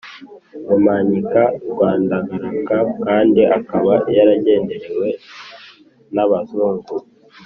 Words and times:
rumanyika 0.69 1.41
rwa 1.71 1.89
ndagara. 2.01 2.49
kandi 3.05 3.41
akaba 3.57 3.93
yaragenderewe 4.15 5.09
n'abazungu 6.13 6.91